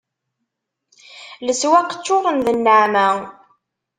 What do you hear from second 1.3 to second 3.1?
Leswaq ččuren d nneɛma